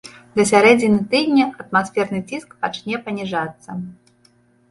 [0.37, 3.69] Да сярэдзіны тыдня атмасферны ціск пачне паніжацца.